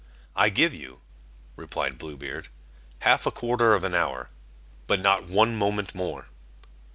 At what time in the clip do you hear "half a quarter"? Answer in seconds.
3.01-3.75